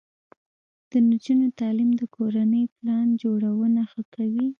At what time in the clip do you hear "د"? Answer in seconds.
0.89-0.91, 1.99-2.03